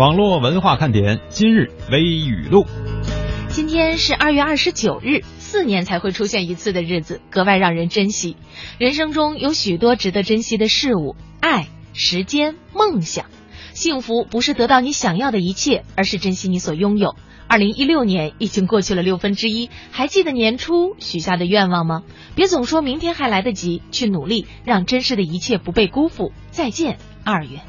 [0.00, 2.64] 网络文化看点今日微语录。
[3.50, 8.38] 今天是二月二十九日，四年才会出现一次的日子，格外让人珍惜。
[8.78, 13.26] 人生中有许多值得珍惜的事物，爱、时间、梦想。
[13.74, 17.14] 幸福不是得到你想要的一切，而是珍惜你所拥有。
[17.46, 22.04] 二零一六年已经过去了六分之一，还记得年初许下的愿望吗？
[22.34, 26.32] 别总说明天还来得及，去努力，让真实的一切不被辜负。
[26.50, 27.60] 再见，二月。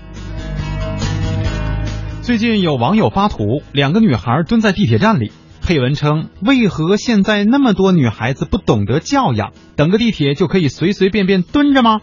[2.22, 5.32] 最近有网友发图，两个女孩蹲在地铁站里，
[5.64, 9.54] 配文称：“为何现在那么多女孩子不懂得教养？
[9.76, 12.00] 等个地铁就可以随随便便蹲着吗？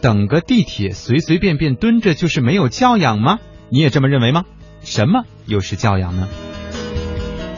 [0.00, 3.38] 等个地铁随随便便蹲着就是没有教养吗？
[3.70, 4.44] 你也这么认为吗？
[4.82, 6.28] 什么又是教养呢？”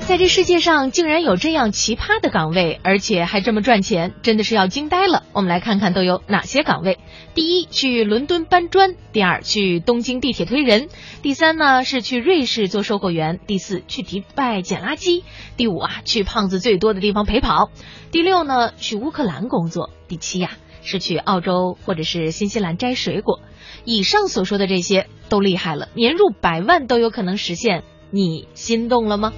[0.06, 5.24] 在这世界上竟然有这样奇葩的岗位，而且还这么赚钱，真的是要惊呆了。
[5.32, 7.00] 我们来看看都有哪些岗位：
[7.34, 10.86] 第一，去伦敦搬砖；第二，去东京地铁推人；
[11.22, 15.24] 第三呢是去瑞士做售货员；第四，去迪拜捡垃圾；
[15.56, 17.70] 第五啊，去胖子最多的地方陪跑；
[18.12, 20.52] 第六呢，去乌克兰工作；第七呀，
[20.82, 23.40] 是去澳洲或者是新西兰摘水果。
[23.84, 29.32] 以上所说的这些都厉害了，年入百万都有可能实现，你心动了吗？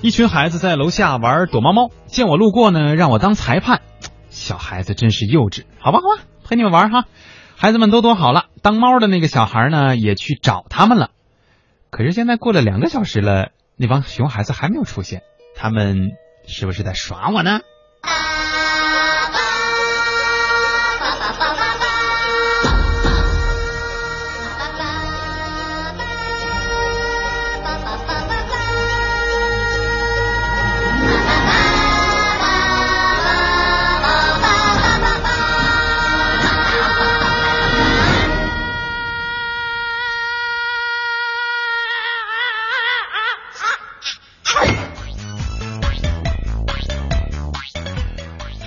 [0.00, 3.82] 一群孩子在楼下玩躲猫猫，见我路过呢，让我当裁判。
[4.30, 7.06] 小孩子真是幼稚，好吧，好吧，陪你们玩哈。
[7.56, 11.10] 孩子们都躲好了，当猫的那个小孩呢，也去找他们了。
[11.90, 15.22] 可是现在过了两个小时了，那帮熊孩子还没有出现，
[15.56, 16.12] 他们
[16.46, 17.58] 是不是在耍我呢？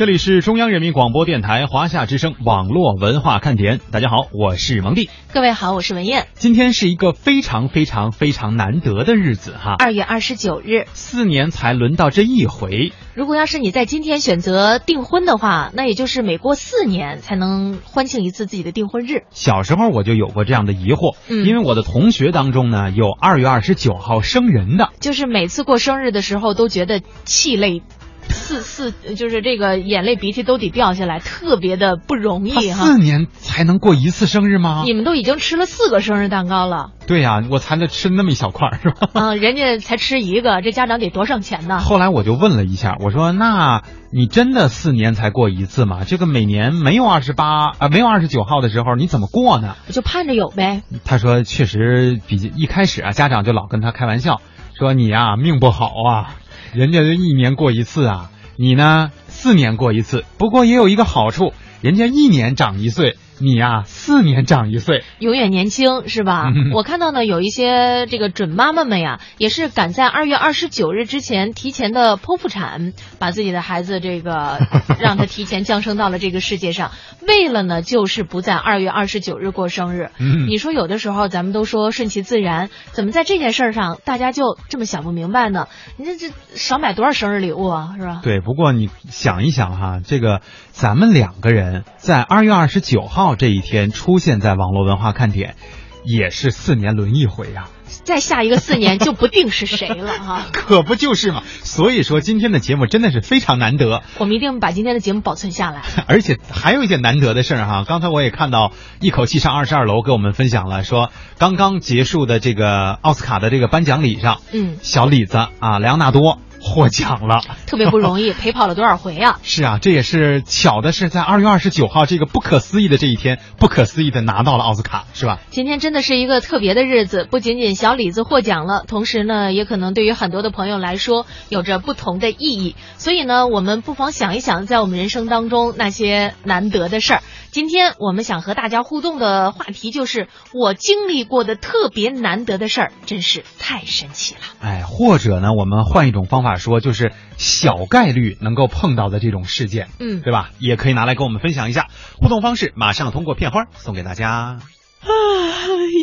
[0.01, 5.11] 这里是中央人民广播电台华夏之声网络文化看点，大家好，我是蒙蒂。
[5.31, 6.25] 各位好，我是文艳。
[6.33, 12.93] 今天是一个非常非常非常难得的日子哈，二月二十九日，四年才轮到这一回。
[13.13, 19.25] 如果要是你在今天选择订婚的话，那也就是每过四年才能欢庆一次自己的订婚日。
[19.29, 27.83] 小时候我就有过这样的疑惑，嗯因为我的同学当中呢有二月二十九号生人的，就是每次过生日的时候都觉得气泪。
[28.29, 32.85] 四四就是这个眼泪鼻涕都得掉下来，特别的不容易哈。
[32.85, 34.83] 四年才能过一次生日吗？
[34.85, 39.09] 你们都已经吃了四个生日蛋糕了，对呀、我才能吃那么一小块是吧？
[39.13, 41.79] 嗯，人家才吃一个，这家长得多省钱呢。
[41.79, 46.03] 后来我就问了一下，我说：“那你真的四年才过一次吗？
[46.05, 54.41] 这个每年没有二十八啊，没有二十九号的时候，你怎么过呢我就盼着有呗。？”他说：“确实比一开始啊，家长就老跟他开玩笑，
[54.77, 56.35] 说你呀、命不好啊，
[56.73, 60.23] 人家就一年过一次啊，你呢四年过一次。
[60.37, 65.03] 不过也有一个好处，人家一年长一岁，你呀、四年长一岁。
[65.19, 66.51] 永远年轻是吧？
[66.53, 74.59] 嗯我看到呢，有一些这个准妈妈们呀，也是赶在二月二十九日之前提前的剖腹产，把自己的孩子这个
[74.99, 76.91] 让他提前降生到了这个世界上，
[77.27, 80.11] 为了呢就是不在二月二十九日过生日。
[80.19, 85.67] 嗯你说有的时候咱们都说顺其自然，怎么在这件事儿上大家就这么想不明白呢？
[85.97, 88.21] 你这这少买多少生日礼物啊，是吧？
[88.23, 90.41] 对，不过你想一想哈，这个
[90.71, 95.55] 咱们两个人在二月二十九号这一天出现在网络文化看点，
[96.03, 97.69] 也是四年轮一回呀、
[98.03, 100.45] 再下一个四年就不定是谁了哈。
[100.53, 101.43] 可不就是嘛？
[101.45, 105.81] 所以说今天的节目真的是非常难得，我们一定把今天的节目保存下来。
[106.07, 107.83] 而且还有一件难得的事儿哈。
[107.87, 117.41] 刚才我也看到一口气上二十二楼给我们分享了，说刚刚结束的这个奥斯卡的这个颁奖礼上，嗯，小李子啊，莱昂纳多获奖了。
[117.65, 119.39] 特别不容易，陪跑了多少回啊？
[119.43, 125.39] 是啊，这也是巧的是，在二月二十九号这个不可思议的这一天，不可思议的拿到了奥斯卡，是吧？
[125.49, 132.75] 今天真的是一个特别的日子，不仅仅小李子获奖了，同时呢，也可能对于很多的朋友来说有着不同的意义。
[132.97, 137.21] 所以呢，我们不妨想一想，在我们人生当中那些难得的事儿。
[137.51, 144.39] 今天我们想和大家互动的话题就是我经历过的特别难得的事儿，真是太神奇了。
[144.61, 150.49] 哎，或者呢，我们换一种方法说，就是小概率能够碰到的这种事件，嗯，对吧？
[150.59, 151.87] 也可以拿来跟我们分享一下。
[152.17, 154.29] 互动方式马上通过片花送给大家。
[154.29, 154.59] 啊，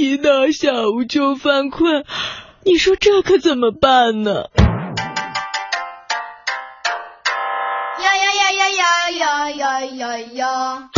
[0.01, 2.05] 一到下午就犯困，
[2.65, 4.47] 你说这可怎么办呢？
[8.01, 10.98] 呀呀呀呀呀呀呀呀呀！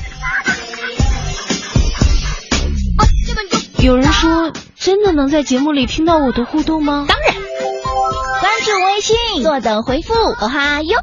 [3.81, 7.07] 有人说，真的能在节目里听到我的互动吗？
[7.07, 7.33] 当然，
[8.39, 10.99] 关注微信，坐等回复，哦哈哟。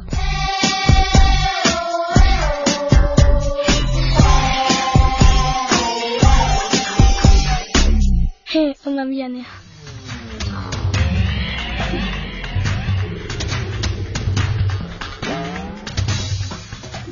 [8.45, 9.45] 嘿，我那边呢？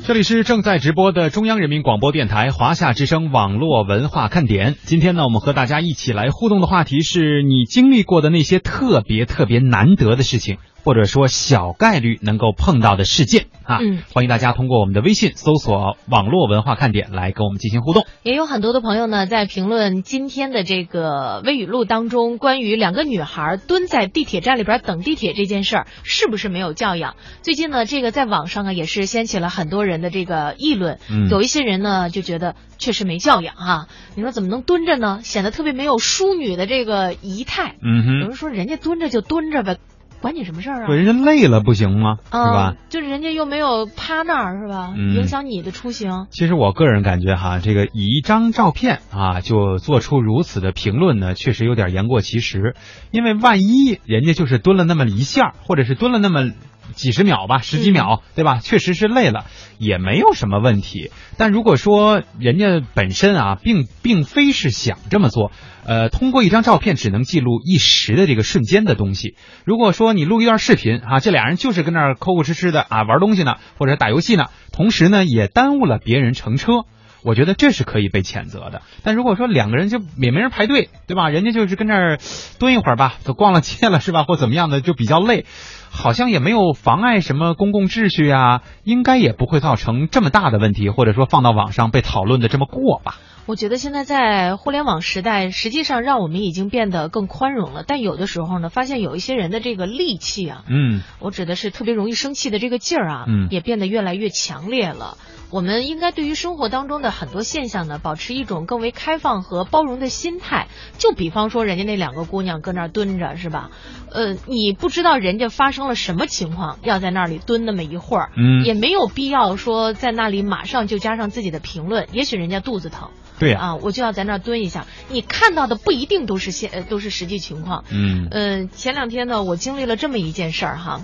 [0.08, 4.74] 这里是正在直播的中央人民广播电台华夏之声网络文化看点。
[4.84, 10.56] 今天呢，我们和大家一起来互动的话题是你经历过的那些特别特别难得的事情。
[10.84, 18.06] 或者说小概率能够碰到的事件啊，嗯，欢迎大家通过我们的微信搜索“网络文化看点”来跟我们进行互动。
[18.22, 27.16] 也有很多的朋友呢在评论今天的这个微语录当中，关于两个女孩蹲在地铁站里边等地铁这件事儿，是不是没有教养？
[27.42, 30.98] 最近呢，这个在网上啊也是掀起了很多人的这个议论。
[31.10, 35.20] 嗯有一些人呢就觉得确实没教养哈、你说怎么能蹲着呢？
[35.22, 37.74] 显得特别没有淑女的这个仪态。
[37.82, 39.76] 嗯哼，有人说人家蹲着就蹲着呗，
[40.20, 40.86] 管你什么事儿啊？
[40.86, 42.16] 对，人家累了不行吗？
[42.26, 44.92] 是吧啊？，就是人家又没有趴那儿，是吧？
[44.96, 46.26] 嗯影响你的出行。
[46.30, 52.74] 其实我个人感觉哈，这个以一张照片啊就做出如此的评论呢，确实有点言过其实。
[53.10, 56.50] 因为万一人家就是蹲了那么一下，或者是蹲了那么
[56.98, 58.58] 几十秒吧，十几秒，对吧？
[58.58, 59.46] 确实是累了，
[59.78, 61.12] 也没有什么问题。
[61.36, 65.52] 但如果说人家本身啊，并并非是想这么做，
[65.86, 69.36] 呃，通过一张照片只能记录一时的这个瞬间的东西。
[69.64, 76.84] 如果说你录一段视频啊，这俩人就是跟那儿抠抠哧哧的啊玩东西呢，或者打游戏呢，同时呢也耽误了别人乘车。
[77.22, 81.28] 我觉得这是可以被谴责的，但如果说两个人就也没人排队，对吧？
[81.28, 82.18] 人家就是跟那儿
[82.58, 84.24] 蹲一会儿吧，都逛了街了是吧？
[84.24, 85.44] 或怎么样的就比较累，
[85.90, 93.16] 好像也没有妨碍什么公共秩序啊，应该也不会造成这么大的问题，或者说放到网上被讨论的这么过吧？
[93.48, 97.82] 我觉得现在在互联网时代，实际上让我们已经变得更宽容了。
[97.86, 105.16] 但有的时候呢，发现有一些人的这个戾气啊，嗯我指的是特别容易生气的这个劲儿啊，嗯也变得越来越强烈了。
[105.50, 110.66] 我们应该对于生活当中的很多现象呢，保持一种更为开放和包容的心态。
[110.98, 113.70] 就比方说，人家那两个姑娘搁那儿蹲着，是吧？
[114.12, 122.06] 呃，你不知道人家发生了什么情况，要在那里蹲那么一会儿，嗯，也没有必要说在那里马上就加上自己的评论。
[122.12, 123.08] 也许人家肚子疼。
[123.38, 124.86] 对呀、啊，我就要在那儿蹲一下。
[125.08, 127.84] 你看到的不一定都是现，呃都是实际情况。
[127.90, 131.00] 嗯嗯、前两天呢，我经历了这么一件事儿哈，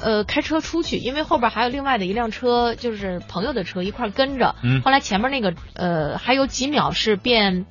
[0.00, 4.54] 呃，开车出去，因为后边还有另外的一辆车，就是朋友的车一块跟着。
[4.62, 7.66] 嗯后来前面那个呃还有几秒是变，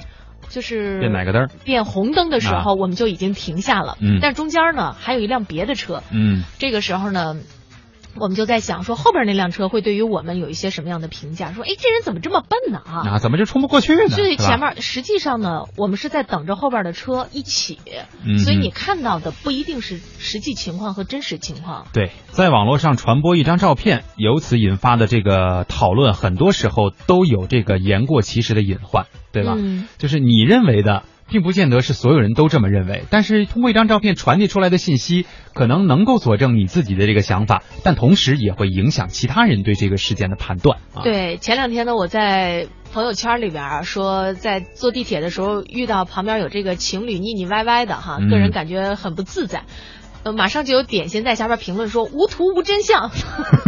[0.49, 1.49] 就是变哪个灯？
[1.63, 3.97] 变红灯的时候，我们就已经停下了。
[3.99, 7.35] 嗯但是中间呢还有一辆别的车，嗯这个时候呢。
[8.17, 11.51] 我们就在想说，后边那辆车会对于我们有一些什么样的评价？
[11.53, 12.81] 说，哎，这人怎么这么笨呢？
[12.85, 14.07] 啊，啊，怎么就冲不过去呢？
[14.09, 17.79] 所以前面实际上呢，我们是在等着后边的车一起，
[18.23, 21.87] 嗯所以你看到的不一定是实际情况和真实情况。
[21.93, 29.55] 对，在网络上传播一张照片，由此引发的这个讨论，很多时候都有这个言过其实的隐患，对吧？
[29.57, 33.03] 嗯就是你认为的，并不见得是所有人都这么认为。
[33.09, 49.63] 但是通过一张照片传递出来的信息，可能能够佐证你自己的这个想法，但同时也会影响其他人对这个事件的判断啊。，对，前两天呢，我在朋友圈里边儿说，在坐地铁的时候遇到旁边有这个情侣腻腻歪歪的哈，嗯个人感觉很不自在。
[50.23, 53.11] 呃，马上就有点心在下边评论说无图无真相，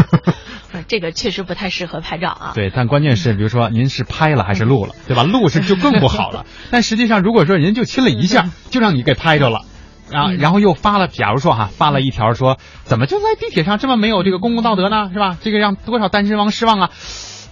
[0.74, 2.52] 呃这个确实不太适合拍照啊。
[2.56, 5.24] 对，但关键是，比如说您是拍了还是录了，对吧？
[5.24, 6.46] 录是就更不好了。
[6.72, 9.62] 但实际上，如果说人就亲了一下，就让你给拍着了。
[10.12, 15.10] 啊，嗯然后又发了，假如说哈，发了一条说，怎么就在地铁上这么没有这个公共道德呢？
[15.12, 15.38] 是吧？
[15.42, 16.90] 这个让多少单身汪失望啊！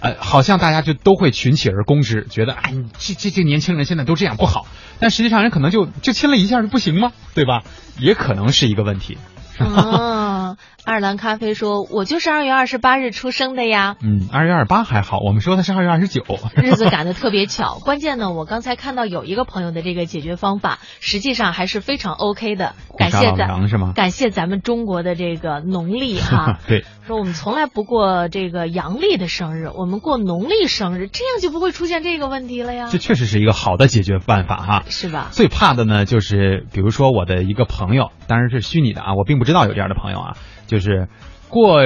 [0.02, 4.68] 呃，好像大家就都会群起而攻之，觉得哎，你这这这年轻人现在都这样不好。
[5.00, 7.12] 但实际上人可能就就亲了一下就不行吗？
[7.34, 7.64] 对吧？
[8.00, 9.18] 也可能是一个问题。
[9.60, 9.68] 嗯，
[10.84, 16.24] 爱尔兰咖啡说：“我就是二月二十八日出生的呀。”嗯，二月二十八还好，我们说的是二月二十九，
[16.56, 17.80] 日子赶得特别巧。
[17.80, 22.74] 关键呢，我刚才看到有一个朋友的这个解决方法，实际上还是非常 OK 的。
[22.98, 23.92] 感谢咱是吗？
[23.96, 26.60] 感谢咱们中国的这个农历哈。
[26.68, 32.88] 对，说我们从来不过这个阳历的生日，我们过农历生日，这样就不会出现这个问题了呀。
[32.92, 34.84] 这确实是一个好的解决办法哈。
[34.90, 35.28] 是吧？
[35.32, 41.08] 最怕的呢，就是比如说我的一个朋友，当然是虚拟的啊，我并不知道有这样的朋友啊，就是
[41.50, 41.82] 过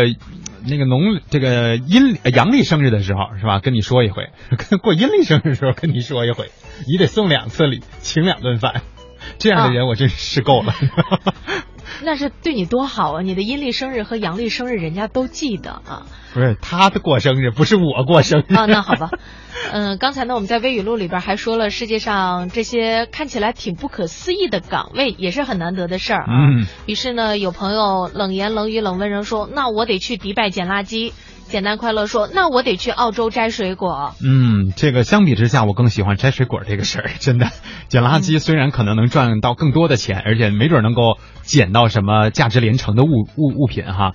[0.65, 4.25] 那个农这个阴阳历生日的时候是吧，跟你说一回；
[4.81, 6.51] 过阴历生日的时候跟你说一回，
[6.87, 8.81] 你得送两次礼，请两顿饭，
[9.37, 10.73] 这样的人我真是够了。
[12.03, 13.21] 那是对你多好啊！
[13.21, 16.05] 你的阴历生日和阳历生日人家都记得啊。
[16.33, 18.65] 不是他的过生日，不是我过生日啊。
[18.65, 19.09] 那好吧，
[19.71, 26.27] 嗯，刚才呢我们在微语录里边还说了，世界上这些看起来挺不可思议的岗位也是很难得的事儿啊。
[26.29, 26.65] 嗯。
[26.85, 31.13] 于是呢，有朋友冷言冷语冷温柔说：“那我得去迪拜捡垃圾。”
[31.49, 37.09] 简单快乐说：“那我得去澳洲摘水果。”嗯，这个相比之下，我更喜欢摘水果这个事儿。
[37.19, 37.47] 真的，
[37.87, 44.13] 捡垃圾虽然可能能赚到更多的钱，而且没准能够捡到什么价值连城的物物物品哈。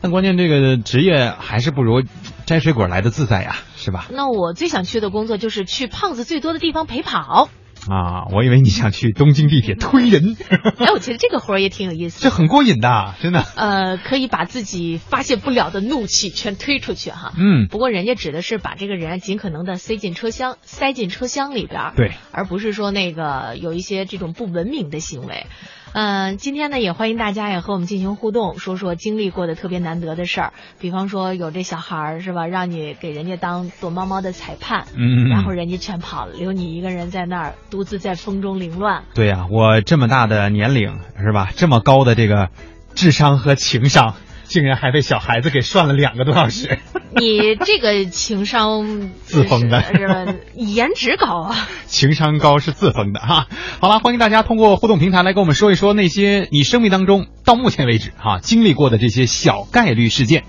[0.00, 2.02] 但关键这个职业还是不如
[2.44, 4.06] 摘水果来的自在呀，是吧？
[4.10, 7.48] 那我最想去的工作就是去胖子最多的地方陪跑。
[7.88, 10.36] 啊，我以为你想去东京地铁推人。
[10.78, 13.44] 哎，我觉得这个活儿也挺有意思，这很过瘾的，真的。
[13.56, 17.32] 呃，可以把自己发泄不了的怒气全推出去哈。
[17.36, 17.68] 嗯。
[17.68, 21.92] 不过人家指的是把这个人尽可能的塞进车厢，塞进车厢里边。
[21.96, 22.12] 对。
[22.32, 25.46] 而不是说那个有一些这种不文明的行为。
[25.92, 30.52] 嗯，今天呢也欢迎大家也和我们进行互动，说说经历过的特别难得的事儿。
[30.78, 39.04] 比方说有这小孩儿是吧，让你给人家当躲猫猫的裁判，嗯，然后人家全跑了，留你一个人在那儿独自在风中凌乱。
[39.14, 42.50] 对呀，我这么大的年龄是吧，这么高的这个
[42.94, 44.14] 智商和情商。
[44.48, 46.78] 竟然还被小孩子给涮了两个多小时！
[47.16, 50.26] 你这个情商 自封的是吧？
[50.54, 51.68] 颜值高啊！
[51.86, 53.46] 情商高是自封的哈。
[53.80, 60.44] 好了，欢迎大家通过互动平台来跟我们说一说那些你生命当中到目前为止哈经历过的这些小概率事件。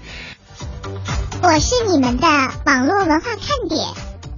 [1.41, 2.27] 我是你们的
[2.65, 3.87] 网络文化看点，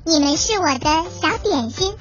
[0.05, 1.93] 你们是我的小点心，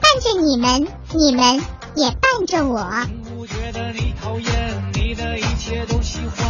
[0.00, 1.62] 伴着你们，你们
[1.94, 2.90] 也伴着我。
[3.36, 6.49] 不觉得你讨厌，你的一切都喜欢。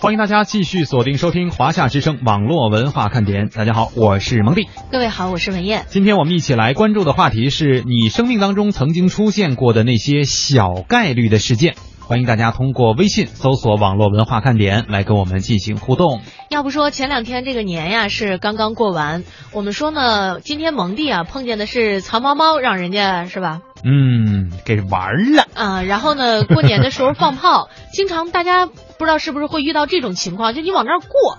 [0.00, 3.50] 欢迎大家继续锁定收听华夏之声网络文化看点。
[3.50, 4.66] 大家好，我是蒙蒂。
[4.90, 5.84] 各位好，我是文艳。
[5.90, 11.74] 今天我们一起来关注的话题是你生命当中曾经出现过的那些小概率的事件。
[12.00, 16.22] 欢迎大家通过微信搜索“网络文化看点”来跟我们进行互动。
[16.48, 23.60] 要不说前两天这个年呀是刚刚过完，我们说呢，今天蒙蒂啊碰见的是藏猫猫，让人家是吧？
[23.84, 25.12] 嗯，给玩
[25.54, 25.82] 了啊。
[25.82, 28.68] 然后呢，过年的时候放炮，经常大家。
[29.00, 31.38] 不知道是不是会遇到这种情况，就你往那儿过，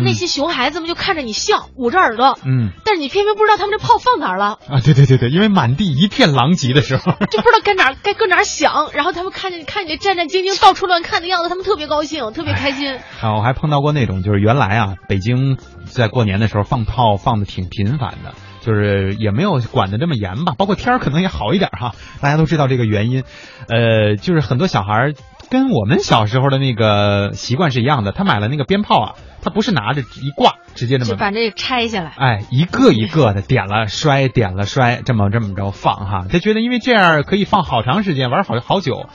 [0.00, 4.78] 那些熊孩子们就看着你笑，捂着耳朵，嗯，但是你偏偏不知道他们这炮放哪儿了啊！
[4.80, 13.34] 对对对对，因为满地一片狼藉的时候， 就不知道该哪该搁哪响，然后他们看见看你战战兢兢到处乱看的样子，他们特别高兴，特别开心啊！
[13.34, 23.24] 我还碰到过那种，就是原来啊，北京在过年的时候放炮放的挺频繁的，就是也没有管的这么严吧，包括天儿可能也好一点哈，大家都知道这个原因，
[23.68, 25.12] 呃，就是很多小孩。
[25.50, 39.08] 跟我们小时候的那个习惯是一样的，他买了那个鞭炮啊，他不是拿着一挂直接那么把这拆下来，哎，一个一个的点了摔，点了摔，这么这么着放哈，他觉得因为这样可以放好长时间，玩好好久。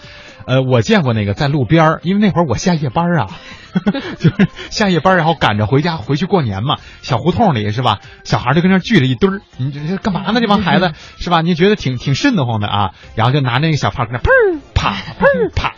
[0.47, 3.27] 呃，我见过那个在路边儿因为那会儿我下夜班啊，
[4.19, 7.99] 就是下夜班然后赶着回家回去过年嘛，小胡同里是吧？
[8.23, 10.39] 小孩就跟那聚了一堆儿，你这干嘛呢？
[10.39, 11.41] 这帮孩子 是吧？
[11.41, 12.91] 你觉得挺挺瘆得慌的啊？
[13.15, 15.73] 然后就拿那个小炮跟那砰啪 砰啪。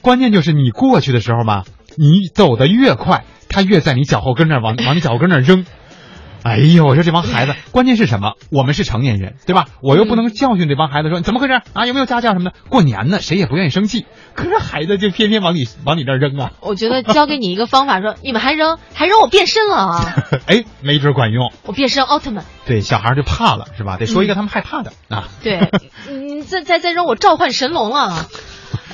[0.00, 1.64] 关键就是你过去的时候嘛，
[1.96, 5.66] 你走的越快，他越在你脚后跟那往往你脚后跟那扔。
[6.42, 8.34] 哎呦，我说这帮孩子，关键是什么？
[8.50, 9.66] 我们是成年人，对吧？
[9.82, 11.86] 我又不能教训这帮孩子说怎么回事啊？
[11.86, 12.56] 有没有家教什么的？
[12.68, 16.52] 过年呢，谁也不愿意生气，可是孩子就偏偏往你往你这扔啊。
[16.60, 20.14] 我觉得教给你一个方法，说 你们还扔，还扔我变身了啊！
[20.46, 21.52] 哎，没准管用。
[21.64, 22.44] 我变身奥特曼。
[22.66, 23.96] 对，小孩就怕了，是吧？
[23.96, 25.28] 得说一个他们害怕的啊。
[25.42, 25.70] 对，
[26.08, 28.26] 你，再再再扔我召唤神龙了。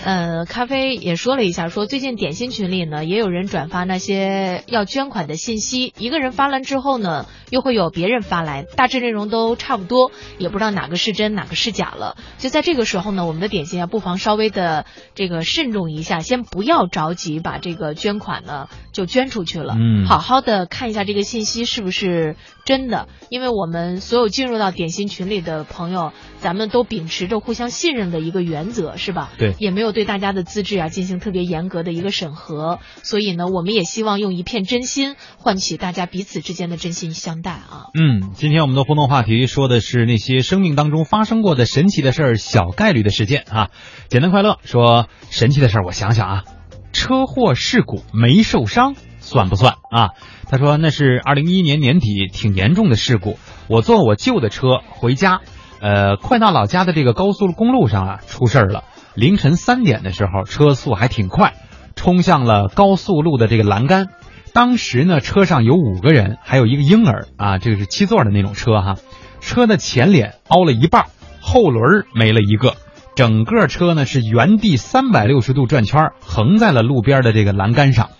[0.05, 12.19] 呃，咖啡也说了一下，说最近点心群里呢，也有人转发那些要捐款的信息，一个人发完之后呢，又会有别人发来，大致内容都差不多，也不知道哪个是真哪个是假了。
[12.37, 14.85] 就在这个时候呢，我们的点心啊，不妨稍微的
[15.15, 29.31] 这个慎重一下，先不要着急把这个捐款呢就捐出去了，嗯好好的看一下这个信息是不是真的，因为我们所有进入到点心群里的朋友，咱们都秉持着互相信任的一个原则，是吧？
[29.39, 37.91] 对也没有对大家的资质啊进行特别严格的一个审核，所以呢，我们也希望用一片真心换取大家彼此之间的真心相待啊。
[37.95, 43.71] 嗯，今天我们的互动话题说的是那些生命当中发生过的神奇的事儿、小概率的事件啊。
[44.09, 46.45] 简单快乐说神奇的事儿，我想想啊，
[46.93, 48.95] 车祸事故没受伤
[49.25, 50.11] 算不算啊？
[50.49, 53.39] 他说那是二零一一年年底挺严重的事故，
[53.69, 55.41] 我坐我舅的车回家，
[55.81, 58.85] 呃，快到老家的这个高速公路上啊出事儿了。
[59.15, 61.55] 凌晨三点的时候，车速还挺快，
[61.97, 64.09] 冲向了高速路的这个栏杆。
[64.53, 68.97] 当时呢，车上有五个人，还有一个婴儿啊，这个是七座的那种车哈。
[69.41, 71.07] 车的前脸凹了一半，
[71.41, 72.75] 后轮没了一个，
[73.17, 78.11] 整个车呢是原地三百六十度转圈，横在了路边的这个栏杆上。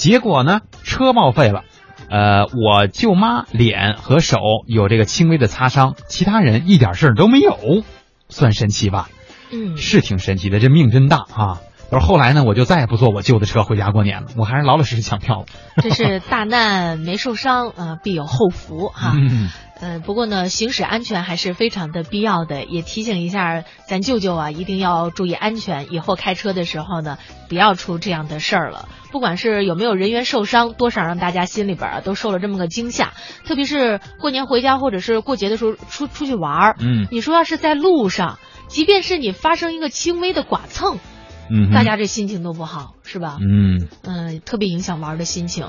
[0.00, 1.64] 结果呢，车报废了。
[2.08, 7.54] 呃，我舅妈脸和手有这个轻微的擦伤，其他人一点事儿都没有，
[8.30, 9.10] 算神奇吧？
[9.52, 11.60] 嗯，是挺神奇的，这命真大啊！
[11.92, 15.44] 而后来呢，我就再也不坐我舅的车回家过年了，我还是老老实实抢票了。
[15.82, 19.12] 这是大难没受伤，呃，必有后福哈。
[19.14, 27.16] 嗯，呃，不过呢，行驶安全还是非常的必要的，也提醒一下咱舅舅啊，一定要注意安全，以后开车的时候呢，
[27.48, 28.88] 不要出这样的事儿了。
[29.10, 33.14] 不管是有没有人员受伤，多少让大家心里边啊都受了这么个惊吓。
[33.46, 40.98] 特别是过年回家或者是过节的时候出出去玩儿，嗯你说要是在路上，即便是你发生一个轻微的剐蹭，
[41.50, 43.38] 嗯，大家这心情都不好，是吧？
[43.40, 45.68] 嗯嗯、特别影响玩的心情。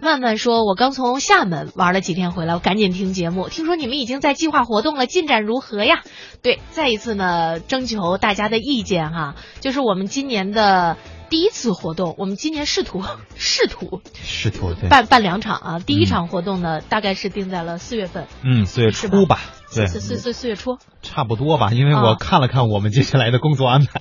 [0.00, 3.48] 曼曼说：“我刚从厦门玩了几天回来，我赶紧听节目。
[3.48, 6.02] 听说你们已经在计划活动了，进展如何呀？”
[6.42, 10.96] 对，再一次呢，征求大家的意见哈，就是我们今年的
[11.30, 13.02] 第一次活动，我们今年试图
[13.36, 15.78] 试图试图，办办两场啊。
[15.78, 19.40] 第一场活动呢，大概是定在了四月份，嗯，四月是初吧，
[19.76, 24.00] 对，四四四四月初，差不多吧，因为啊我看了看我们接下来的工作安排，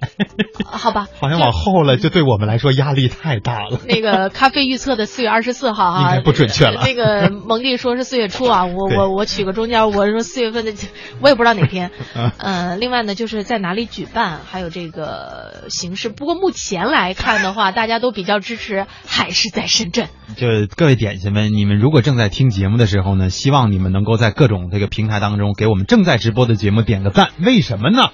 [0.65, 1.07] 啊好吧？
[1.19, 3.79] 好像往后了，就对我们来说压力太大了。
[3.87, 10.73] 那个咖啡预测的四月二十四号哈，应该不准确了那个 蒙蒂说是四月初啊，我我我取个中间，我说四月份的，
[11.21, 11.91] 我也不知道哪天。
[12.15, 16.09] 嗯 呃，另外呢，就是在哪里举办，还有这个形式。
[16.09, 20.07] 不过目前来看的话，大家都比较支持，还是在深圳。
[20.37, 27.29] 就各位点心们，你们如果正在听节目的时候呢，希望你们能够在各种这个平台当中给我们正在直播的节目点个赞。
[27.39, 28.09] 为什么呢？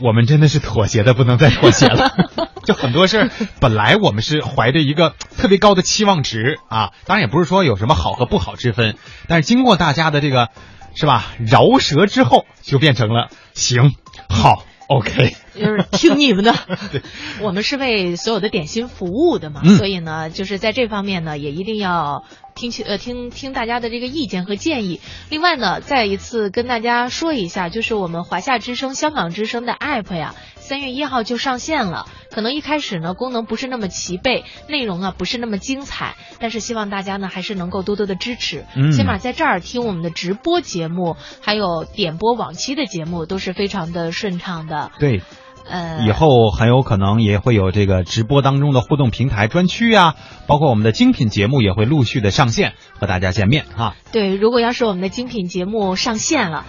[0.00, 2.10] 我们真的是妥协的不能再妥协了。
[2.64, 8.96] 就很多事儿，本来我们是怀着一个特别高的期望值啊，当然也不是说有什么好和不好之分，
[9.28, 10.48] 但是经过大家的这个
[10.94, 13.94] 是吧饶舌之后，就变成了行
[14.28, 15.34] 好 OK。
[15.54, 16.54] 就是听你们的，
[17.42, 25.00] 我们是为所有的点心服务的嘛，嗯所以呢，就是在这方面呢，也一定要听取呃听听大家的这个意见和建议。
[25.30, 32.06] 另外呢，再一次跟大家说一下，就是我们华夏之声、香港之声的 app 呀，三月一号就上线了。
[32.30, 38.64] 可能一开始呢，功能不是那么齐备，内容啊不是那么精彩，但是希望大家呢还是能够多多的支持。
[38.74, 44.92] 嗯起码在这儿听我们的直播节目，还有点播往期的节目，都是非常的顺畅的。
[44.98, 45.20] 对，
[45.68, 50.14] 呃，以后很有可能也会有这个直播当中的互动平台专区啊，
[50.46, 53.94] 包括我们的精品节目也会陆续的上线，和大家见面哈。
[54.12, 56.66] 对，如果要是我们的精品节目上线了，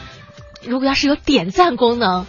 [0.66, 2.26] 如果要是有点赞功能，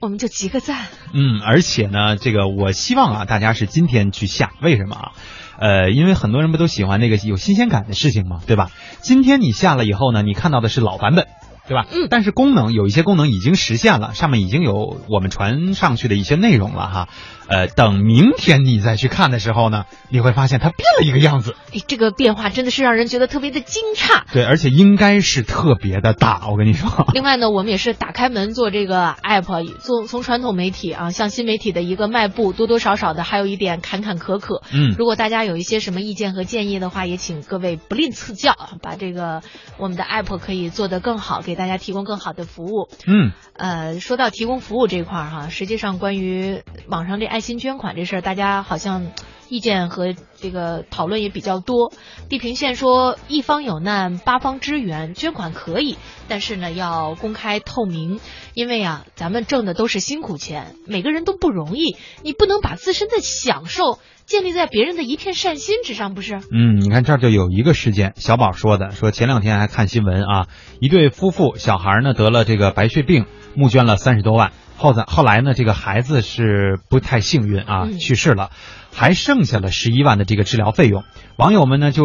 [0.00, 0.86] 我们就集个赞。
[1.12, 5.12] 嗯，而且呢，这个我希望啊，大家是今天去下，为什么啊？
[5.58, 8.70] 呃，因为很多人不都喜欢那个有新鲜感的事情嘛，对吧？
[9.00, 11.26] 今天你下了以后呢，你看到的是老版本。
[11.68, 11.86] 对吧？
[11.92, 17.08] 嗯但是功能有一些功能已经实现了，上面已经有我们传上去的一些内容了哈。
[17.48, 21.54] 呃，等明天你再去看的时候呢，你会发现它变了一个样子。
[21.72, 24.22] 哎，这个变化真的是让人觉得特别的惊诧。
[24.32, 27.06] 对，而且应该是特别的大，我跟你说。
[27.12, 34.62] 另外呢，我们也是打开门做这个 app，做从传统媒体啊向新媒体的一个迈步，多多少少的还有一点坎坎坷坷。
[34.72, 39.42] 嗯如果大家有一些什么意见和建议的话，也请各位不吝赐教，啊把这个
[39.78, 42.88] 我们的 app 可以做得更好，给大家提供更好的服务。
[43.06, 49.10] 嗯，呃，说到提供服务这块儿哈，实际上关于网上这爱心捐款这事儿，大家好像
[49.48, 51.92] 意见和这个讨论也比较多。
[52.28, 55.96] 地平线说，一方有难，八方支援，捐款可以，
[56.28, 58.20] 但是呢要公开透明，
[58.54, 66.34] 因为啊，咱们挣的都是辛苦钱，每个人都不容易，你不能把自身的享受建立在别人的一片善心之上，不是？
[66.52, 70.46] 嗯，你看这儿就有一个事件，小宝说的，说前两天还看新闻啊，
[70.80, 78.50] 一对夫妇小孩呢得了这个白血病，募捐了三十多万，后在后来呢这个孩子是不太幸运啊，嗯去世了，
[78.92, 81.04] 还剩下了十一万的这个治疗费用。
[81.36, 82.04] 网友们呢就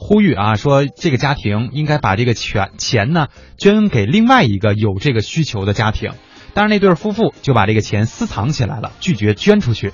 [0.00, 6.10] 呼吁啊，说这个家庭应该把这个钱钱呢捐给另外一个有这个需求的家庭。
[6.52, 9.92] 但是，那对夫妇就把这个钱私藏起来了，拒绝捐出去。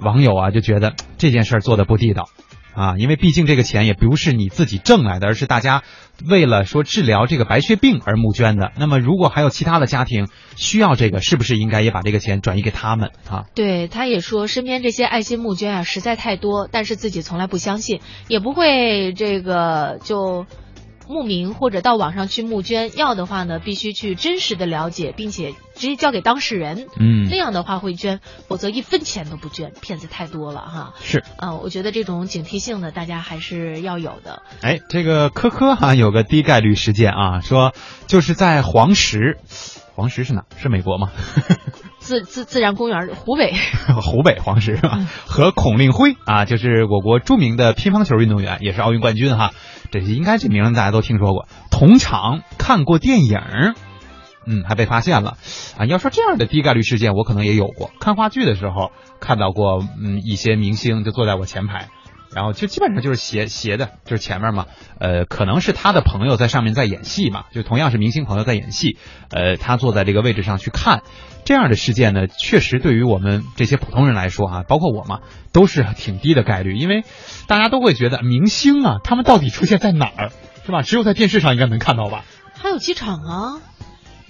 [0.00, 2.28] 网友啊就觉得 这件事儿做的不地道
[2.74, 5.82] 啊，因为毕竟这个钱也不是你自己挣来的，而是大家
[6.24, 8.70] 为了说治疗这个白血病而募捐的。
[8.78, 13.46] 那么，如果还有其他的家庭需要这个，是不是应该也把这个钱转移给他们啊？
[13.54, 20.46] 对，他也说身边这些爱心募捐啊实在太多，但是自己从来不相信，也不会这个就
[21.10, 22.96] 慕名或者到网上去募捐。
[22.96, 26.86] 要的话呢，必须去真实的了解，并且直接交给当事人。
[26.98, 30.94] 嗯那样的话会捐，否则一分钱都不捐，骗子太多了哈。
[31.00, 34.42] 是，啊、我觉得这种警惕性呢，大家还是要有的。
[34.62, 37.74] 哎，这个科科哈、有个低概率事件啊，说
[38.06, 39.38] 就是在黄石，
[39.94, 40.44] 黄石是哪？
[40.56, 41.10] 是美国吗？
[42.10, 43.52] 自自自然公园，湖北。
[44.02, 45.06] 湖北黄石是吧？
[45.26, 49.52] 和孔令辉啊，就是我国著名的乒乓球运动员，也是奥运冠军哈。
[49.92, 51.46] 这应该这名字大家都听说过。
[51.70, 53.38] 同场看过电影，
[54.44, 55.36] 嗯，还被发现了
[55.78, 55.86] 啊。
[55.86, 57.92] 要说这样的低概率事件，我可能也有过。
[58.00, 61.90] 看话剧的时候看到过，嗯，一些明星就坐在我前排。
[62.34, 64.66] 然后就基本上就是斜斜的，就是前面嘛，
[64.98, 68.96] 呃，可能是他的朋友在上面在演戏嘛，就同样是明星朋友在演戏，
[69.30, 71.02] 呃，他坐在这个位置上去看，
[71.44, 75.20] 这样的事件呢，确实对于我们这些普通人来说啊，包括我嘛，
[75.52, 77.04] 都是挺低的概率，因为
[77.48, 80.30] 大家都会觉得明星啊，他们到底出现在哪儿，
[80.64, 80.82] 是吧？
[80.82, 82.24] 只有在电视上应该能看到吧？
[82.54, 83.60] 还有机场啊，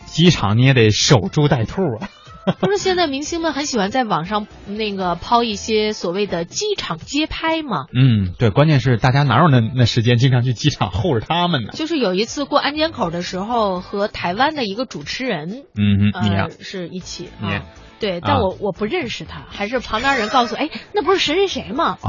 [0.06, 2.08] 机场你也得守株待兔啊。
[2.60, 7.86] 不是现在明星们很喜欢在网上那个抛一些所谓的机场街拍吗？
[7.94, 11.70] 嗯，对，关键是大家哪有那那时间经常去机场候着他们呢？
[11.74, 17.62] 就是有一次过安检口的时候，和台湾的一个主持人，嗯哼，你是一起你啊。
[18.00, 21.98] 对，但我、我不认识他，还是旁边人告诉，哎，那不是谁谁谁吗？
[22.00, 22.08] 哦，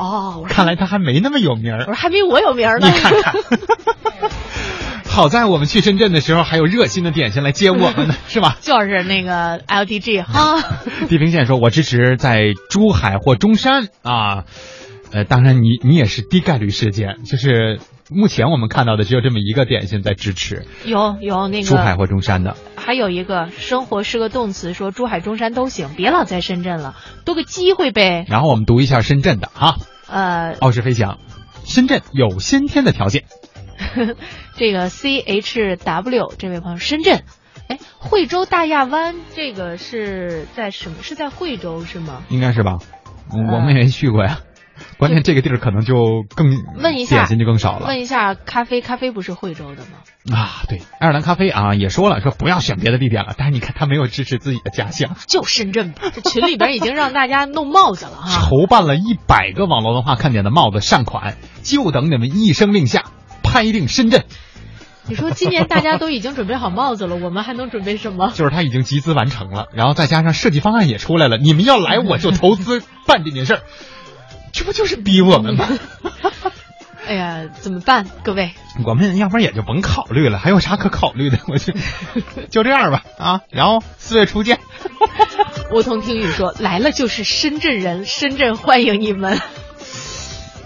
[0.00, 1.78] 哦，看来他还没那么有名儿。
[1.80, 2.88] 我说还没我有名呢。
[2.88, 3.34] 你看看，
[5.10, 8.56] 好在我们去深圳的时候还有热心的点心来接我们呢， 是吧？
[8.60, 10.62] 就是那个 LDG 哈，
[11.10, 14.44] 地平线说：“我支持在珠海或中山啊。”
[15.12, 22.56] 呃，当然你你也是低概率事件，就是目前我们看到的只有这么一个点心在支持有有那个珠海或中山的。
[22.76, 26.94] 还有一个生活是个动词，说珠海、中山都行，别老在深圳了，
[27.24, 28.24] 多个机会呗。
[28.28, 29.74] 然后我们读一下深圳的哈，
[30.08, 31.18] 呃，傲视飞翔，
[31.64, 33.24] 深圳有先天的条件。
[34.56, 37.22] 这个 C H W 这位朋友，深圳，
[37.68, 40.96] 哎，惠州大亚湾这个是在什么？
[41.02, 42.22] 是在惠州是吗？
[42.28, 42.78] 应该是吧？
[43.32, 44.40] 我们也没去过呀。
[44.96, 46.46] 关键这个地儿可能就更
[46.82, 47.86] 问一下点心就更少了。
[47.86, 49.98] 问一下，咖啡咖啡不是惠州的吗？
[50.34, 53.34] 啊，对，爱尔兰咖啡啊也说了，说不要选别的地点了。
[53.36, 56.04] 但是你看他没有支持自己的家乡，就深圳吧。
[56.14, 58.30] 这群里边已经让大家弄帽子了哈。
[58.30, 63.04] 筹办了一百个网络文化看点的帽子善款，就等你们一声令下，
[63.50, 64.24] 拍定深圳。
[65.08, 68.30] 你说今年大家都已经准备好帽子了，我们还能准备什么？
[68.36, 73.62] 就是他已经集资完成了，然后再加上设计方案也出来了，你们要来我就投资办这件事儿，
[74.52, 75.66] 这不就是逼我们吗？
[77.08, 78.52] 哎呀，怎么办，各位？
[78.84, 81.40] 我们要不然也就甭考虑了，还有啥可考虑的？
[81.48, 81.72] 我就
[82.50, 83.40] 就这样吧啊！
[83.50, 84.60] 然后四月初见。
[85.72, 89.40] 梧桐听雨说来了就是深圳人，深圳欢迎你们。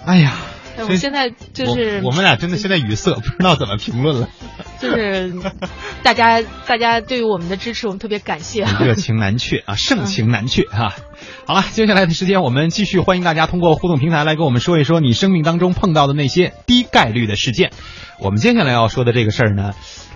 [0.05, 4.29] 哎呀，哎我现在就是我我们俩真的现在语塞，不知道怎么评论了。
[4.81, 5.33] 就是
[6.03, 8.79] 大家大家对于我们的支持，我们特别感谢啊。
[8.83, 10.93] 热情难却啊，盛情难却啊。
[11.45, 17.71] 好了，接下来的时间我们继续欢迎大家通过互动平台来跟我们说一说你生命当中碰到的那些低概率的事件。
[18.19, 19.73] 我们接下来要说的这个事儿呢，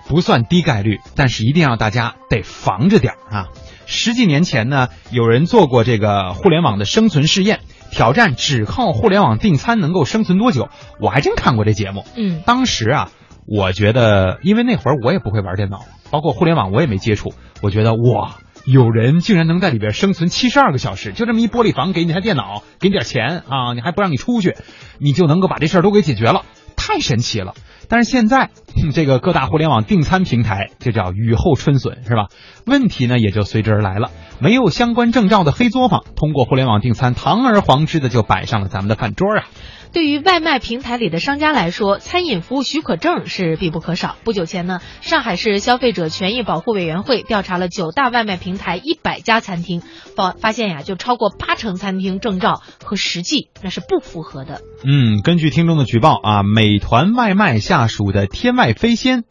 [0.07, 3.47] 不算低概率，但是一定要大家得防着点儿啊。
[3.85, 7.61] 十几年前呢，有人做过这个互联网的生存试验，
[7.91, 10.69] 挑战只靠互联网订餐能够生存多久。
[10.99, 13.11] 我还真看过这节目，嗯，当时啊，
[13.45, 24.55] 我觉得，因为那会儿我也不会玩电脑，包括互联网我也没接触，我觉得哇，有人竟然能在里边生存七十二个小时，就这么一玻璃房，给你台电脑，给你点钱啊，你还不让你出去，
[24.99, 26.43] 你就能够把这事儿都给解决了，
[26.75, 27.53] 太神奇了。
[27.89, 28.51] 但是现在，
[28.93, 32.27] 这个各大互联网订餐平台，这叫雨后春笋，是吧？
[32.65, 34.11] 问题呢也就随之而来了。
[34.39, 39.45] 没有相关证照的黑作坊，通过互联网订餐，堂而皇之的就摆上了咱们的饭桌啊。
[39.91, 44.17] 对于外卖平台里的商家来说，餐饮服务许可证是必不可少。
[44.23, 49.81] 不久前呢，上海市消费者权益保护委员会调查了九大外卖平台一百家餐厅，
[50.15, 54.61] 发发现呀，就超过八成餐厅证照和实际那是不符合的。
[54.85, 59.23] 嗯，根据听众的举报啊，美团外卖下属的天外飞仙。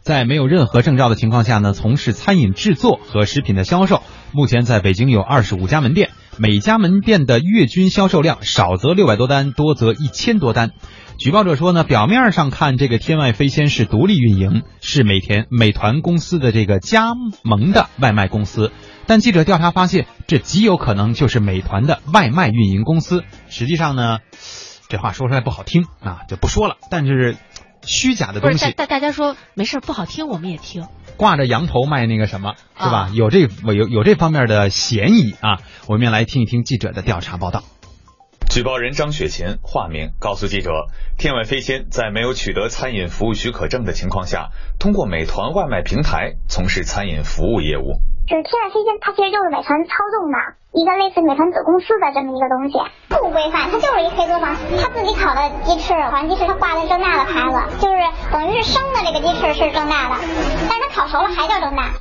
[0.00, 4.02] 在没有任何证照的情况下呢，从事餐饮制作和食品的销售。
[4.32, 10.72] 目前在北京有二十五家门店，每家门店的月均销售量少则六百多单，多则一千多单。
[11.18, 18.70] 举报者说呢，表面上看这个天外飞仙是独立运营，是美田美团公司的这个加盟的外卖公司，
[19.06, 23.24] 但记者调查发现，这极有可能就是美团的外卖运营公司。
[23.48, 24.18] 实际上呢，
[24.88, 26.76] 这话说出来不好听啊，就不说了。
[26.90, 27.36] 但是。
[27.86, 30.86] 虚假的东西，大大家说没事不好听，我们也听。
[31.16, 33.10] 挂着羊头卖那个什么，是吧？
[33.14, 35.60] 有这有有这方面的嫌疑啊！
[35.86, 37.62] 我们来听一听记者的调查报道。
[38.48, 40.70] 举报人张雪琴（化名）告诉记者，
[41.18, 48.00] 天外飞仙在没有取得餐饮服务许可证的情况下，通过美团外卖平台从事餐饮服务业务。
[48.26, 50.38] 就是天外飞仙，它其实就是美团操纵的
[50.72, 52.74] 一个类似美团子公司的这么一个东西，
[53.12, 54.56] 不规范，它就是一黑作坊。
[54.80, 57.98] 他自己烤的鸡翅，好像鸡翅他挂的正大的牌子，就是
[58.32, 60.16] 等于是生的这个鸡翅是正大的，
[60.64, 61.92] 但是它烤熟了还叫正大。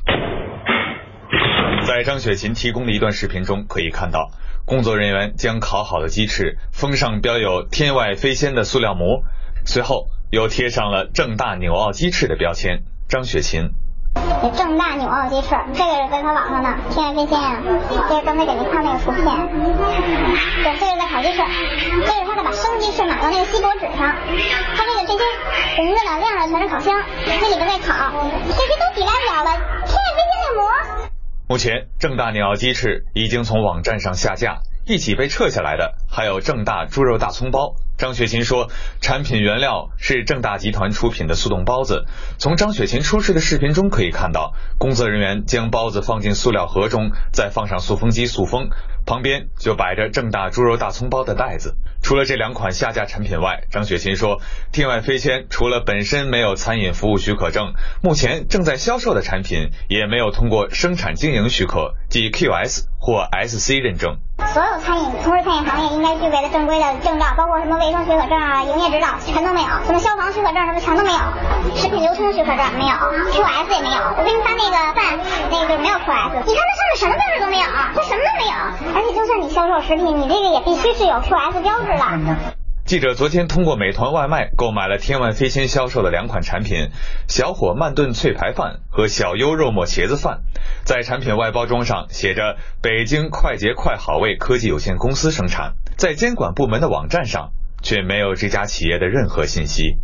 [1.85, 4.31] 在张雪琴提供的一段视频中可以看到，
[4.65, 9.21] 工作人员将烤好的鸡翅封上标有“天外飞仙”的塑料膜，
[9.65, 12.83] 随后又贴上了“正大纽奥鸡翅”的标签。
[13.07, 13.69] 张雪琴。
[14.55, 17.61] 正大纽奥鸡翅，这个是在他网上的天外飞仙啊，
[18.09, 19.23] 这是刚才给您看那个图片，
[20.63, 21.43] 对，这是在烤鸡翅，
[22.01, 24.15] 这是他在把生鸡翅码到那个锡箔纸上，
[24.75, 25.23] 他这个这些
[25.75, 28.11] 红的呢亮的全是烤箱，那里边在烤，
[28.47, 29.51] 这些都抵赖不了了，
[29.85, 31.04] 天外飞仙的膜。
[31.47, 37.75] 目前正大鸟鸡翅已经从网站上下架，一起被撤下来的还有正大猪肉大葱包。
[37.99, 42.05] 张雪琴说，产品原料是正大集团出品的速冻包子。
[42.39, 48.69] 从张雪琴出示的视频中可以看到，工作人员将包子放进塑料盒中，再放上塑封机塑封，
[49.05, 51.75] 旁边就摆着正大猪肉大葱包的袋子。
[52.01, 54.39] 除了这两款下架产品外，张雪琴说，
[54.71, 64.15] 天外飞仙除了本身没有餐饮服务许可证，目前正在销售的产品也没有通过生产经营许可，即 QS 或 SC 认证。
[64.47, 71.19] 所有餐饮从事餐饮行业应该具备的正规的证照，包括什么卫生许可证啊、营业执照，全都没有；什么消防许可证什么全都没有；
[71.75, 72.95] 食品流通许可证没有
[73.35, 73.99] ，QS 也没有。
[74.15, 75.19] 我给你发那个饭，
[75.51, 76.39] 那个就没有 QS。
[76.47, 78.55] 你看它上面什么标志都没有，它什么都没有。
[78.95, 82.64] 而且就算你销售食品，你这个也必须是有 QS 标志的。
[82.85, 86.91] 记者昨天通过美团外卖购买了天外飞仙销售的两款产品：
[87.27, 90.41] 小火慢炖脆排饭和小优肉末茄子饭。
[90.83, 99.97] 在产品外包装上写着“北京快捷快好味科技有限公司生产”，在监管部门的网站上却没有这家企业的任何信息。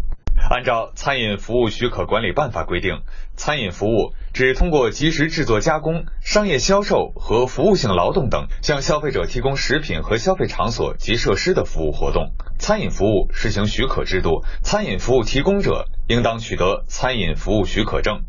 [0.49, 3.03] 按照《餐饮服务许可管理办法》规定，
[3.35, 12.31] 餐饮服务指通过及时制作加工、商业销售和服务性劳动等，向消费者提供食品和消费场所及设施的服务活动。
[12.57, 18.21] 餐饮服务实行许可制度，餐饮服务提供者应当取得餐饮服务许可证。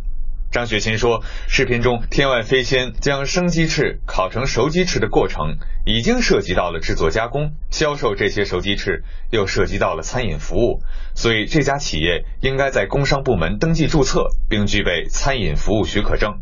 [0.52, 10.82] 张雪琴说，视频中天外飞仙将生鸡翅烤成熟鸡翅的过程，已经涉及到了制作加工、销售这些熟鸡翅，又涉及到了餐饮服务，
[11.14, 16.34] 所以这家企业应该在工商部门登记注册，并具备餐饮服务许可证。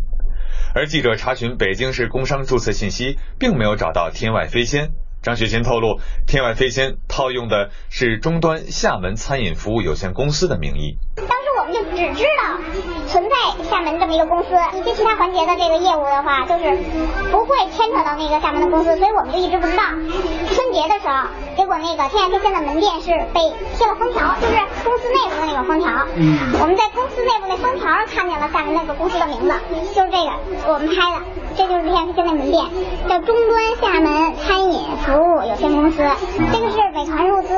[0.74, 4.90] 而记者查询北京市工商注册信息，并没有找到天外飞仙。
[5.22, 10.96] 张雪琴透露，天外飞仙套用的是终端厦门餐饮服务有限公司的名义。
[11.16, 12.58] 当时我们就只知道
[13.10, 16.78] 存在厦门这么一个公司，一些其他环节的这个业务的话，就是
[17.32, 19.82] 不会牵扯到那个厦门的公司，所以我们就一直不知道。
[20.54, 23.40] 春节的时候，结果那个天下天仙的门店是被
[23.74, 25.90] 贴了封条，就是公司内部的那个封条。
[26.14, 29.52] 嗯，我们在公司内部那封条上看见了厦门那个公司的名字，
[29.92, 32.64] 就是这个，我们拍的，这就是天下天仙的门店，
[33.08, 35.98] 叫终端厦门餐饮服务有限公司，
[36.52, 37.48] 这个是美团入资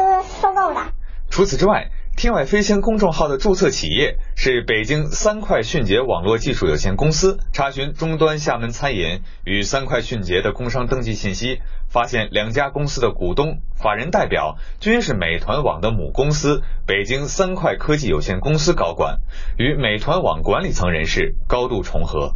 [0.41, 0.81] 收购的。
[1.29, 1.91] 除此之外。
[2.17, 7.41] 天外飞仙公众号的注册企业是北京三快迅捷网络技术有限公司。
[7.53, 19.19] 查询终端厦门餐饮与三快迅捷的工商登记信息，发现两家公司的股东、法人代表均是美团网的母公司北京三快科技有限公司高管，
[19.59, 22.35] 与美团网管理层人士高度重合。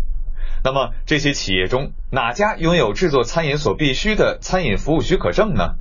[0.64, 5.74] 那么，这些企业中哪家拥有制作餐饮所必需的餐饮服务许可证呢？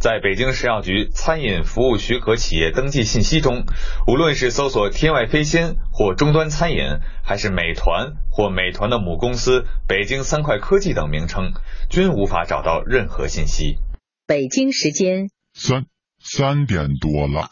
[0.00, 3.66] 在北京食药局餐饮服务许可企业登记信息中，
[4.06, 6.78] 无论是搜索“天外飞仙”或“终端餐饮”，
[7.22, 11.52] 还是美团或美团的母公司“北京三快科技”等名称，
[11.90, 13.76] 均无法找到任何信息。
[14.26, 15.84] 北京时间三
[16.18, 17.50] 三点多了。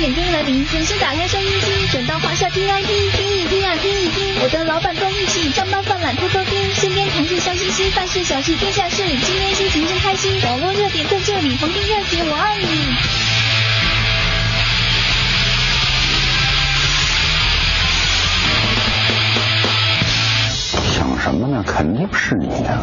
[0.00, 12.96] 点歌来临，准时打开收音机，转到华夏 T I P，听一听啊听一听，我的老板在一起，上班犯懒偷偷听，身边同事笑嘻嘻，办事小事天下事，今天心情真开心，网络热点在这里，黄金热姐我爱你。
[20.96, 21.62] 想什么呢？
[21.66, 22.80] 肯定是你呀、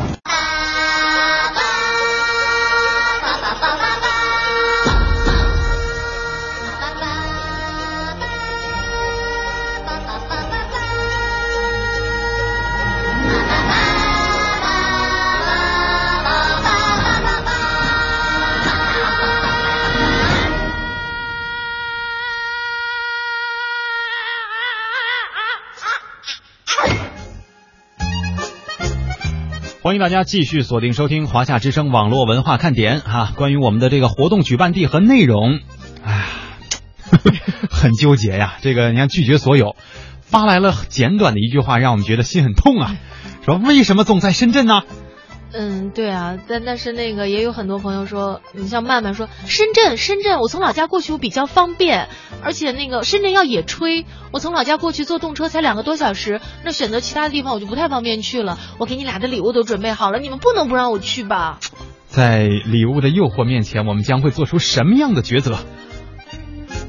[29.88, 35.62] 欢迎大家继续锁定收听华夏之声网络文化看点啊、关于我们的这个活动举办地和内容，
[36.04, 36.26] 哎呀，
[37.72, 38.56] 很纠结呀。
[38.62, 39.78] 这个你看拒绝所有，
[40.20, 42.98] 发来了简短的一句话，让我们觉得心很痛啊。
[43.46, 44.82] 说为什么总在深圳呢？
[45.54, 52.10] 嗯，对啊，但但是那个也有很多朋友说，你像曼曼说，深圳，深圳，我从老家过去我比较方便，
[52.44, 58.60] 而且那个深圳要野炊，我从老家过去坐动车才两个多小时，那选择其他的地方我就不太方便去了。
[58.78, 61.60] 我给你俩的礼物都准备好了，你们不能不让我去吧？
[62.08, 65.60] 在礼物的诱惑面前，我们将会做出什么样的抉择？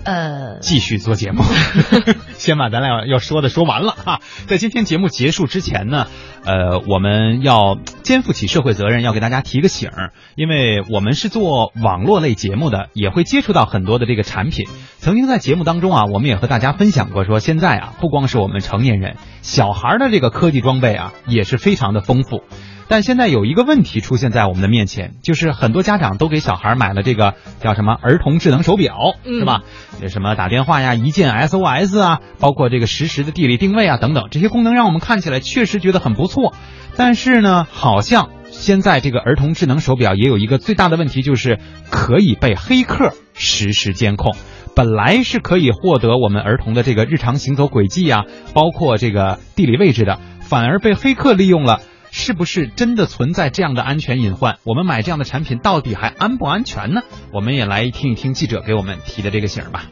[0.04, 1.42] 呃，继续做节目，
[2.38, 4.20] 先把咱俩要说的说完了哈。
[4.46, 6.06] 在今天节目结束之前呢，
[6.44, 14.66] 呃，我们要肩负起社会责任，要给大家提个醒儿，因为我们是做网络类节目的，也会接触到很多的这个产品。
[14.98, 22.44] 曾经在节目当中啊，我们也和大家分享过，说现在啊，不光是我们成年人，小孩的这个科技装备啊，也是非常的丰富。
[22.88, 29.60] 但现在有一个问题出现在我们的面前，就是很多家长都给小孩买了这个叫什么儿童智能手表，是吧？
[30.00, 36.54] 有什么打电话呀、一键 SOS 啊，包括这个实时的地理定位啊等等，这些功能让我们看起来确实觉得很不错。
[36.96, 41.58] 但是呢，好像现在这个儿童智能手表也有一个最大的问题，就是
[41.90, 44.34] 可以被黑客实时监控。
[44.74, 48.24] 本来是可以获得我们儿童的这个日常行走轨迹啊，
[48.54, 51.80] 包括这个地理位置的，反而被黑客利用了。
[52.10, 54.58] 是不是真的存在这样的安全隐患？
[54.64, 57.02] 我们买这样的产品到底还安不安全呢？
[57.32, 59.86] 我们也来听一听记者给我们提的这个醒吧。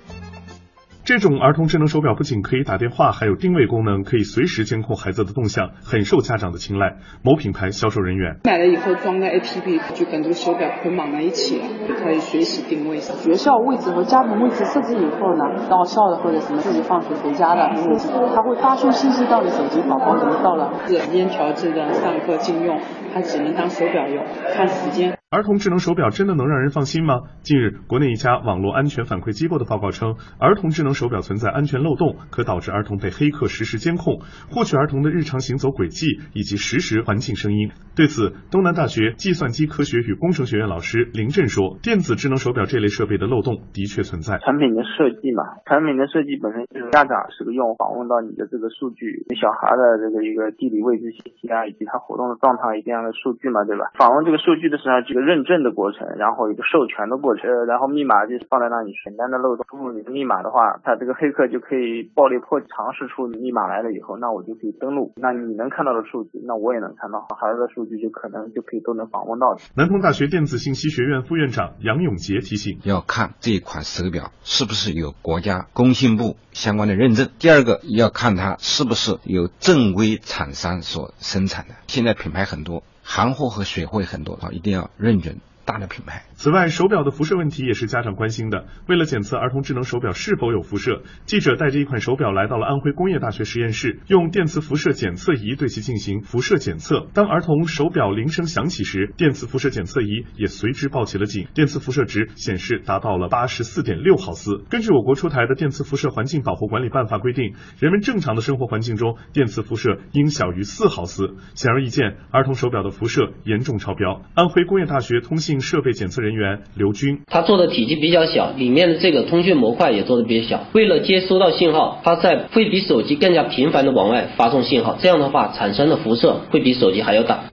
[1.07, 6.97] 这种儿童智能手表不仅可以打电话，还有定位功能，可以随时监控孩子的动向，很受家长的青睐。
[7.23, 11.65] 某品牌销售人员买了以后装个 APP，就跟这个手表捆绑在一起了，
[12.03, 12.99] 可以随时定位。
[12.99, 22.81] 学校位置和家庭位置设置以后呢，到校的或者什么自己放学回家的位置，它会发送信息到你手机，宝宝已经到了软件调制的上课禁用，
[23.15, 24.25] 它只能当手表用，
[24.57, 25.16] 看时间。
[25.29, 27.23] 儿童智能手表真的能让人放心吗？
[27.43, 34.23] 近日，国内一家网络安全反馈机构的报告称，儿童智能手表存在安全漏洞，可导致儿童被黑客实时监控，
[34.55, 37.75] 获取儿童的日常行走轨迹以及实时环境声音。
[37.97, 44.39] 对此，东南大学计算机科学与工程学院老师林震说：“电子智能手表这类设备的漏洞的确存在。
[44.39, 53.91] 产品的设计嘛，产品的设计本身就是家长是个用户访问到你的这个数据，小孩的这个一个地理位置信息啊，以及他活动的状态一定样的数据嘛，对吧？
[53.99, 69.57] 访问这个数据的时候，就个认证的过程，然后一个授权的过程，呃，然后密码就是放在那里，简单的漏洞，输入你的密码的话，他这个黑客就可以暴力破尝试出你密码来了以后，那我就可以登录，那你能看到的数据，那我也能看到，孩子的数据就可能就可以都能访问到。
[69.75, 81.75] 南通大学电子信息学院副院长杨永杰提醒：要看这款手表是不是有国家工信部相关的认证，第二个要看它是不是有正规厂商所生产的。
[81.87, 85.41] 现在品牌很多，行货和水货很多啊，一定要认准。
[85.67, 86.23] 大的品牌。
[86.33, 88.67] 此外，手表的辐射问题也是家长关心的。
[88.89, 97.09] 为了检测儿童智能手表是否有辐射，记者带着一款手表来到了安徽工业大学实验室，用电磁辐射检测仪对其进行辐射检测。
[97.13, 104.65] 当儿童手表铃声响起时，电磁辐射检测仪也随之报起了警，电磁辐射值显示达到了八十四点六毫斯。
[104.71, 111.35] 根据我国出台的《电磁辐射环境保护管理办法》规定，人们正常的生活环境中，电磁辐射应小于四毫斯。
[111.55, 114.23] 显而易见，儿童手表的辐射严重超标。
[114.35, 117.21] 安徽工业大学通信设备检测人员刘军。
[117.27, 120.65] 他做的体积比较小，里面的这个通讯模块也做的比较小。
[120.73, 127.45] 为了接收到信号，它在会比手机更加频繁的往外发送信号，这样的话产生的辐射会比手机还要大。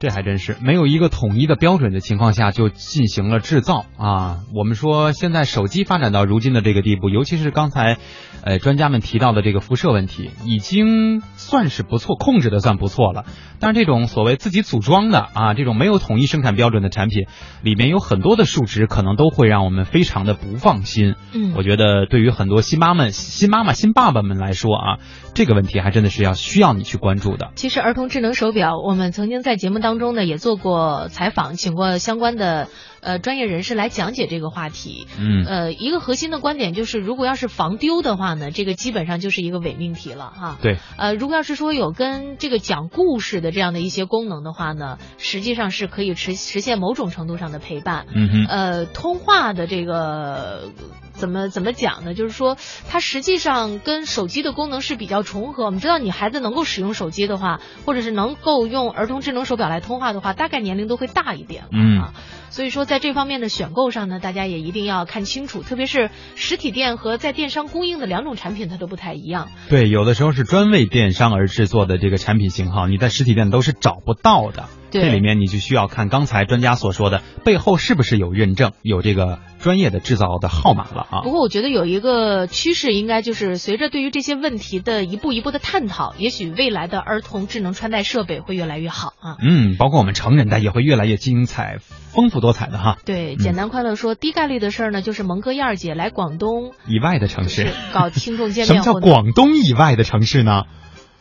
[0.00, 4.40] 这还真是没有一个统一的标准的情况下就进行了制造啊！
[4.54, 7.96] 我们说现在手机发展到如今的这个地步，尤其是刚才，
[8.44, 13.24] 呃，专家们提到的这个辐射问题，已经算是不错，控制的算不错了。
[13.58, 17.26] 但是这种所谓自己组装的啊，这种没有统一生产标准的产品，
[17.62, 21.16] 里面有很多的数值，可能都会让我们非常的不放心。
[21.34, 24.98] 嗯，我觉得对于很多新妈们、新妈妈、新爸爸们来说啊，
[25.38, 27.52] 这个问题还真的是要需要你去关注的。
[27.54, 32.66] 其实儿童智能手表，我们曾经在节目当中呢也做过采访，请过相关的
[33.00, 35.06] 呃专业人士来讲解这个话题。
[35.18, 40.58] 嗯，呃，一个核心的观点就是，如果要是防丢的话呢，这个基本上就是一个伪命题了哈。
[40.60, 40.76] 对。
[40.96, 48.06] 呃，如果要是说有跟这个讲故事的这样的一些功能的话呢，实际上是可以实实现某种程度上的陪伴。
[48.14, 48.44] 嗯哼。
[48.46, 50.70] 呃，通话的这个。
[51.18, 52.14] 怎么怎么讲呢？
[52.14, 52.56] 就是说，
[52.88, 55.64] 它实际上跟手机的功能是比较重合。
[55.64, 61.64] 我们知道，你孩子能够使用手机的话，或者是能够用儿童智能手表来通话的话，大概年龄都会大一点。
[61.72, 62.14] 嗯啊，
[62.50, 69.48] 所以说在这方面的选购上呢，大家也一定要看清楚，特别是实体店和在电商供应的两种产品，它都不太一样。
[69.68, 74.70] 对，有的时候是专为电商而制作的这个产品型号，你在实体店都是找不到的。
[74.90, 81.20] 对这里面你就需要看刚才专家所说的背后是不是有认证，有这个专业的制造的号码了啊。
[81.22, 89.36] 不过我觉得有一个趋势，应该就是随着对于这些问题的一步一步的探讨，也许未来的儿童智能穿戴设备会越来越好啊。
[89.40, 92.96] 嗯，包括我们成人的也会越来越精彩、丰富多彩的哈。
[93.04, 100.64] 对，嗯简单快乐说，低概率的事儿呢，就是蒙哥燕儿姐来广东以外的城市搞听众见面什么叫广东以外的城市呢？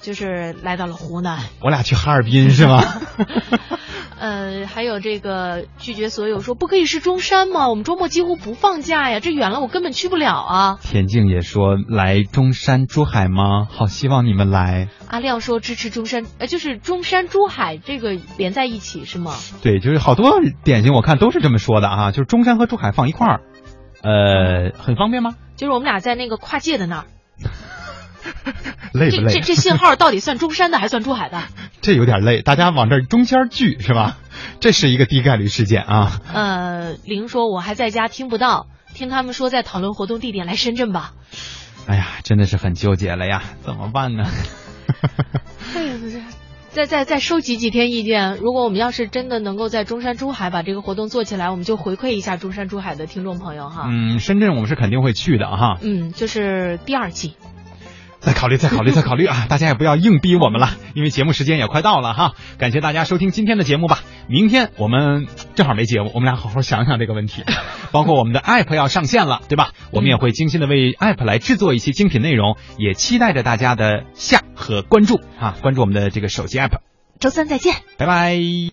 [0.07, 1.39] 就是来到了湖南。
[1.61, 2.81] 我俩去哈尔滨是吗？
[4.17, 7.67] 呃，还有这个拒绝所有说不可以是中山吗？
[7.67, 10.79] 我们周末几乎不放假呀，这远了我根本去不了啊。
[10.81, 13.67] 田静也说来中山、珠海吗？
[13.69, 14.87] 好希望你们来。
[15.09, 19.33] 阿亮说支持中山，呃，就是中山、珠海这个连在一起是吗？
[19.61, 23.41] 对，就是好多典型我看都是这么说的啊，就是中山和珠海放一块儿，
[24.03, 25.35] 呃，很方便吗？
[25.57, 27.05] 就是我们俩在那个跨界的那儿，
[28.93, 29.33] 累不累？
[29.33, 31.41] 这这这信号到底算中山的还算珠海的？
[31.81, 34.17] 这有点累，大家往这中间聚是吧？
[34.59, 36.21] 这是一个低概率事件啊。
[36.33, 41.13] 呃，玲说我还在家听不到，听他们说在讨论活动地点，来深圳吧。
[41.87, 44.25] 哎呀，真的是很纠结了呀，怎么办呢？
[45.75, 46.25] 哎呀，
[46.69, 48.37] 再再再收集几天意见。
[48.37, 53.85] 如果我们要是真的能够在中山、珠海把这个活动做起来，我们就回馈一下中山、珠海的听众朋友哈。
[53.87, 55.77] 嗯，深圳我们是肯定会去的哈。
[55.81, 57.35] 嗯，就是第二季。
[58.27, 59.45] 再考虑，再考虑，再考虑啊！
[59.49, 62.33] 大家也不要硬逼我们了，因为节目时间也快到了哈。
[62.57, 64.01] 感谢大家收听今天的节目吧。
[64.27, 67.45] 明天我们正好没节目，我们俩好好想想这个问题。
[67.93, 69.71] 包括我们的 app 要上线了，对吧？
[69.91, 75.55] 我们也会精心的为 app 来制作一些精品内容，也期待着大家的下和关注啊！
[75.61, 76.79] 关注我们的这个手机 app。
[77.21, 78.37] 周三再见，拜拜。